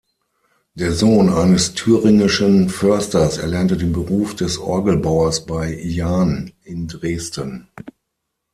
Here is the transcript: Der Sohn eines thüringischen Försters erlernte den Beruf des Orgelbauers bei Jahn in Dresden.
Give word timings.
Der 0.73 0.93
Sohn 0.93 1.29
eines 1.29 1.75
thüringischen 1.75 2.69
Försters 2.69 3.37
erlernte 3.37 3.77
den 3.77 3.93
Beruf 3.93 4.33
des 4.33 4.57
Orgelbauers 4.57 5.45
bei 5.45 5.71
Jahn 5.75 6.53
in 6.63 6.87
Dresden. 6.87 7.67